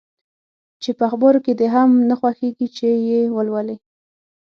چي 0.81 0.89
په 0.97 1.03
اخبارو 1.09 1.43
کي 1.45 1.53
دي 1.59 1.67
هم 1.75 1.89
نه 2.09 2.15
خوښیږي 2.19 2.67
چي 2.77 2.89
یې 3.09 3.21
ولولې؟ 3.35 3.75